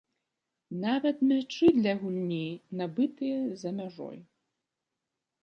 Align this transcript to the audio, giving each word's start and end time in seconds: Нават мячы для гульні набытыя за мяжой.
Нават 0.85 1.17
мячы 1.31 1.69
для 1.79 1.93
гульні 2.01 2.41
набытыя 2.81 3.39
за 3.61 3.69
мяжой. 3.83 4.17